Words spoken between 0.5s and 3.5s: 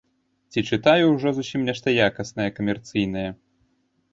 Ці чытаю ўжо зусім нешта якаснае камерцыйнае.